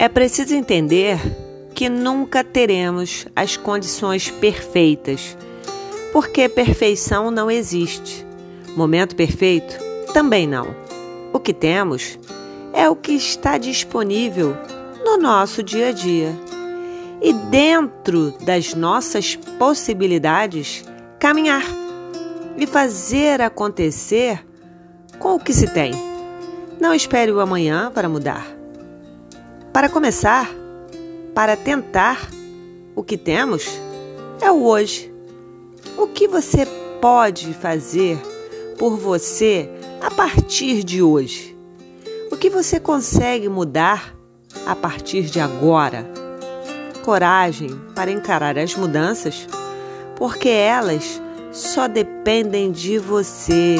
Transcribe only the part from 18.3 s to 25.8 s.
das nossas possibilidades, caminhar e fazer acontecer com o que se